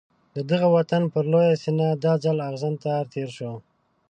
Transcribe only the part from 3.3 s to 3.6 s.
شو.